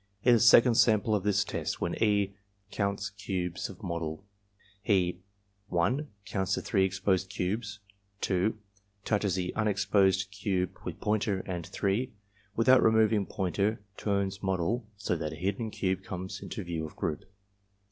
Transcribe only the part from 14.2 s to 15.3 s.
model, so